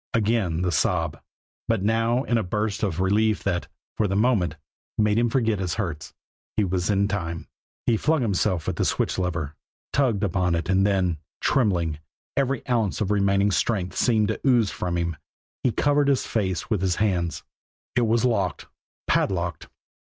[0.15, 1.21] Again the sob
[1.67, 3.67] but now in a burst of relief that,
[3.97, 4.55] for the moment,
[4.97, 6.11] made him forget his hurts.
[6.57, 7.47] He was in time!
[7.85, 9.53] He flung himself at the switch lever,
[9.93, 11.99] tugged upon it and then, trembling,
[12.35, 15.17] every ounce of remaining strength seeming to ooze from him,
[15.61, 17.43] he covered his face with his hands.
[17.95, 18.65] It was locked
[19.05, 19.67] padlocked.